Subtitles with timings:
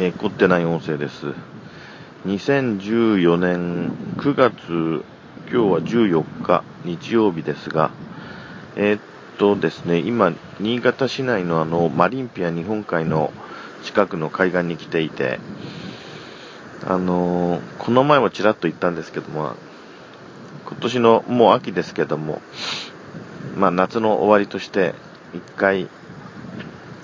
[0.00, 1.34] えー、凝ってない音声です。
[2.24, 5.04] 2014年9月、
[5.50, 7.90] 今日は14日日曜日ですが、
[8.76, 9.00] えー、っ
[9.38, 13.32] とですね、今、新潟市内のあの、マリンピア日本海の
[13.82, 15.40] 近くの海岸に来ていて、
[16.86, 19.54] あのー、この前もちらっと言ったんですけども、
[20.68, 22.40] 今年のもう秋ですけども、
[23.56, 24.94] まあ夏の終わりとして
[25.34, 25.88] 一回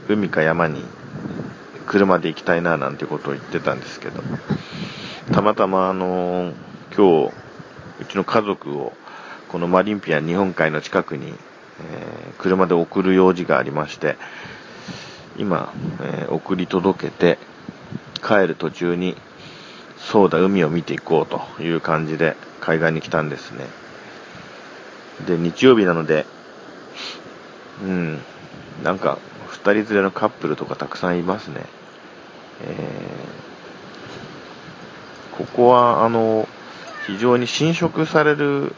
[0.08, 0.84] 海か山に
[1.94, 4.20] 車で行きたいななんてことを言ってたんですけど、
[5.32, 6.52] たまたまあの、
[6.92, 7.32] 今日、
[8.00, 8.92] うちの家族を
[9.48, 14.16] このマリンピア日本海の近くに、えー、車で送る用事がありまして、
[15.38, 17.38] 今、えー、送り届けて、
[18.20, 19.16] 帰る途中に、
[19.96, 23.66] そうだ、海を見ていこうという感じで海岸に来たんですね。
[25.28, 26.26] で、日曜日なので、
[27.84, 28.18] うん、
[28.82, 31.83] なんか、二人連れのカップルとかたくさんいますね。
[32.62, 36.48] えー、ここは、あの、
[37.06, 38.74] 非常に侵食される、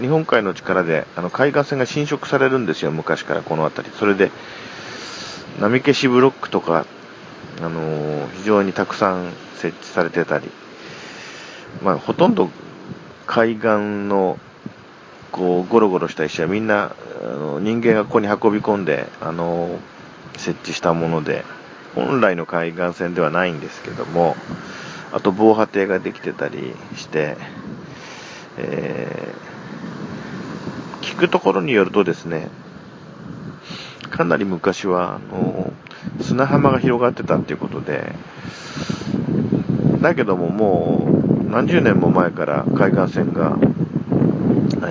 [0.00, 3.94] 日本海の力で、あの、海岸線が侵食されるんですよ、昔からこの辺り。
[3.96, 4.30] それで、
[5.60, 6.86] 波消しブロックとか、
[7.60, 10.50] あの非常にたくさん設置されてたり、
[11.82, 12.48] まあ、ほとんど
[13.26, 13.66] 海岸
[14.08, 14.38] の
[15.30, 19.78] こう、ゴロゴロした石はみんな、あの人間がここに運び込んで、あの、
[20.36, 21.44] 設置したもので、
[21.94, 24.36] 本来の海岸線ではないんですけども、
[25.12, 27.36] あと防波堤ができてたりして、
[28.56, 32.48] えー、聞くところによるとですね、
[34.10, 35.72] かなり昔は、あの、
[36.20, 38.12] 砂浜が広がってたっていうことで、
[40.00, 41.06] だけどもも
[41.46, 43.58] う何十年も前から海岸線が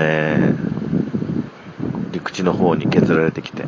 [0.02, 3.66] えー、陸地の方に削られてきて、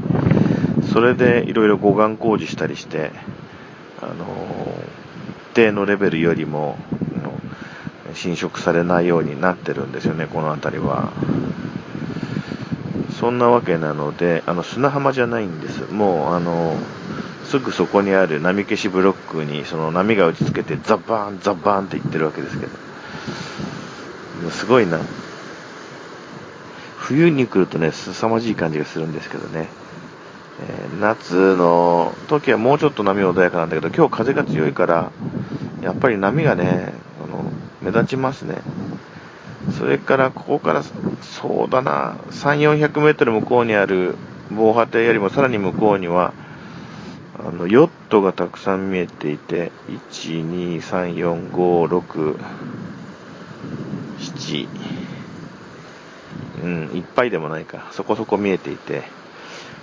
[0.91, 3.11] それでいろいろ護岸工事したりして、
[4.01, 4.25] あの
[5.51, 6.77] 一定のレベルよりも、
[8.13, 11.13] 侵食されないようになってるんですよね、この辺りは。
[13.19, 15.91] そんなわけなので、あの、砂浜じゃないんです。
[15.93, 16.75] もう、あの、
[17.45, 22.71] すぐそこにある波消しブロックに、その波が打ちつけて、ザバーン、ザバーンって言ってるわけですけど。
[24.49, 24.99] すごいな。
[26.97, 29.67] 冬に来るとね、凄まじい感じがするんですけどね。
[30.61, 35.11] えー、夏の時はもうちょっと波穏やかなんだけど、今日風が強いから、
[35.81, 37.51] やっぱり波がね、あの、
[37.81, 38.57] 目立ちますね。
[39.77, 40.83] それから、ここから、
[41.21, 44.15] そうだな、3、400メートル向こうにある
[44.51, 46.33] 防波堤よりもさらに向こうには、
[47.39, 49.71] あの、ヨットがたくさん見えていて、
[50.11, 52.37] 1、2、3、4、5、6、
[54.19, 54.67] 7、
[56.63, 59.03] うん、いっぱいでもないか、そこそこ見えていて、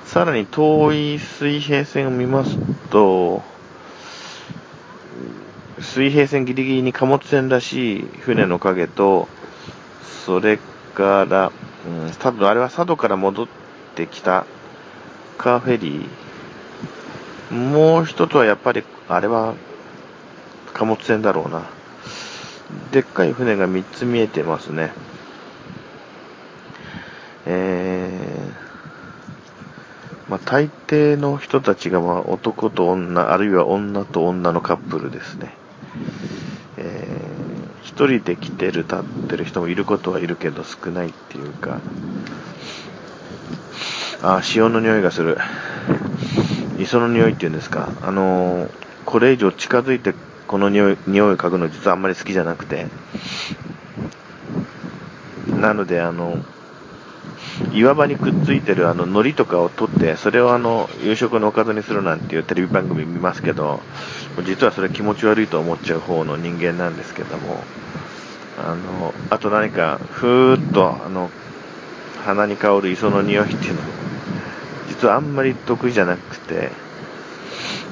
[0.09, 2.57] さらに遠い水平線を見ます
[2.89, 3.43] と、
[5.81, 9.29] 水平線ギリギリに貨物船らしい船の影と、
[10.25, 10.59] それ
[10.95, 11.53] から、
[11.87, 13.49] うん、多分あれは佐渡から戻っ
[13.97, 14.47] てきた
[15.37, 17.55] カーフェリー。
[17.55, 19.57] もう一つはやっぱり、あれは
[20.73, 21.67] 貨物船だろうな。
[22.93, 24.91] でっかい船が3つ見えてますね。
[27.45, 27.98] えー、
[30.29, 35.55] まあ、大抵の人たちが、まあ、男と女、あるいは女と女のカップルですね。
[36.77, 41.81] えー、一人で来てる、立ってる人もいることはいるけど少ないっていうか、
[44.23, 45.39] あ、潮の匂いがする。
[46.79, 47.89] 磯の匂いっていうんですか。
[48.03, 48.71] あのー、
[49.05, 50.15] これ以上近づいて
[50.47, 52.87] この匂い、匂いを嗅ぐの実はあんまり好きじゃなくて。
[55.49, 56.45] なので、あの、
[57.73, 63.81] 岩場にくっついてるあの海苔とかを取って、それをあの夕食のおかずにするなんていうテレビ番組見ますけど、
[64.45, 67.63] 実はそれ気持ち悪いと思っちゃう方の人間なんですけども、
[68.59, 71.31] あの、あと何か、ふーっと、あの、
[72.25, 73.89] 鼻に香る磯の匂いっていうのも、
[74.89, 76.71] 実はあんまり得意じゃなくて、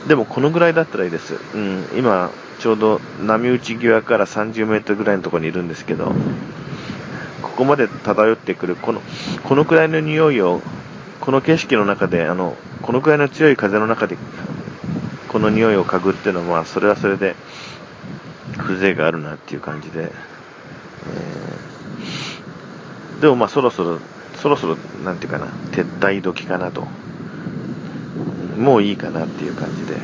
[0.09, 1.35] でもこのぐらいだったらいいです。
[1.55, 6.13] うん、今、ちょうど波打ち際から30メートルぐらいのところにいるんですけど、
[7.57, 9.01] ここまで漂ってくる、この、
[9.45, 10.61] このくらいの匂いを、
[11.23, 14.19] この景色の中で、あの、このくらいの強い風の中で、
[15.29, 17.35] この匂いを嗅ぐっていうのは、まあ、それはそれで、
[18.59, 24.01] 風情があるなっていう感じで、えー、でもまあ、そろそろ、
[24.35, 26.87] そろそろ、なんていうかな、撤退時かなと。
[28.59, 29.97] もういいかなっていう感じで。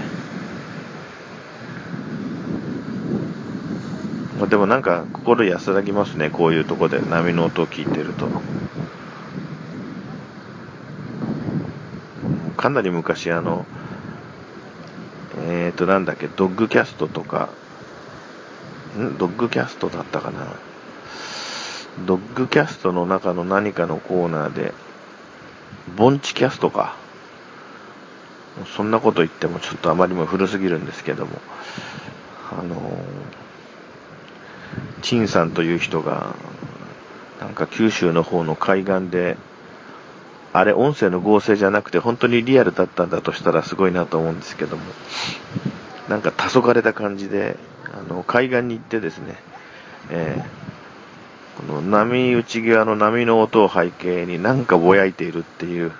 [4.52, 8.28] でもなんか心安らぎますね、こういうとこで波の音を聞いてると。
[12.58, 13.64] かなり昔あの、
[15.48, 17.48] えっ、ー、と、なんだっけ、ドッグキャストとか、
[18.98, 19.16] ん？
[19.16, 20.54] ドッグキャストだったかな。
[22.04, 24.74] ドッグキャストの中の何かのコーナーで、
[25.96, 26.96] ボンチキャストか。
[28.76, 31.40] そんなこと言ってもちょっとあまりも古すぎるんですけども、
[32.50, 33.41] あのー、
[35.02, 36.34] 陳さんという人が、
[37.40, 39.36] なんか九州の方の海岸で、
[40.52, 44.82] あれ音声の合成じゃなくて本当にリアルだったんだとしたらすごいなと思うんですけども、
[46.08, 47.56] なんか黄昏た感じで、
[47.92, 49.36] あの、海岸に行ってですね、
[50.10, 55.92] えー、この波打ち際の波の音を背景になんかぼやいているっていう、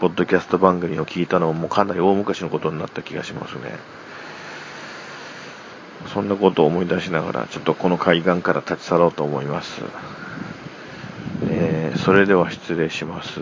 [0.00, 3.78] ポッドキャスト番組を聞いたのももうかなり大昔のことになった気がしますね。
[6.08, 9.82] そんなことを思い出しながら、ちょっとこの海岸から立ち去ろうと思います。
[11.48, 13.40] えー、それでは失礼します。